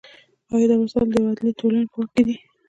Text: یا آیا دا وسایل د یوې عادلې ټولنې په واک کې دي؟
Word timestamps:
یا 0.47 0.51
آیا 0.55 0.67
دا 0.69 0.75
وسایل 0.79 1.09
د 1.11 1.15
یوې 1.19 1.29
عادلې 1.31 1.51
ټولنې 1.59 1.85
په 1.89 1.95
واک 1.99 2.09
کې 2.15 2.23
دي؟ 2.27 2.35